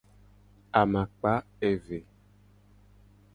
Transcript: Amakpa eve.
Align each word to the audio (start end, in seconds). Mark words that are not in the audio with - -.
Amakpa 0.81 1.33
eve. 1.69 1.99